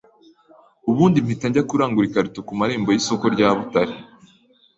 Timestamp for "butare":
3.57-3.95